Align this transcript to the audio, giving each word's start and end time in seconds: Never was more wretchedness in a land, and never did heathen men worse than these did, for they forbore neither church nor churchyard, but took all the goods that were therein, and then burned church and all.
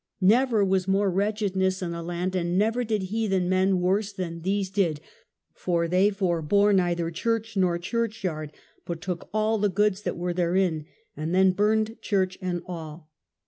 Never 0.19 0.65
was 0.65 0.87
more 0.87 1.11
wretchedness 1.11 1.83
in 1.83 1.93
a 1.93 2.01
land, 2.01 2.35
and 2.35 2.57
never 2.57 2.83
did 2.83 3.03
heathen 3.03 3.47
men 3.47 3.79
worse 3.79 4.11
than 4.11 4.41
these 4.41 4.71
did, 4.71 4.99
for 5.53 5.87
they 5.87 6.09
forbore 6.09 6.73
neither 6.73 7.11
church 7.11 7.55
nor 7.55 7.77
churchyard, 7.77 8.51
but 8.83 8.99
took 8.99 9.29
all 9.31 9.59
the 9.59 9.69
goods 9.69 10.01
that 10.01 10.17
were 10.17 10.33
therein, 10.33 10.87
and 11.15 11.35
then 11.35 11.51
burned 11.51 12.01
church 12.01 12.39
and 12.41 12.63
all. 12.65 13.11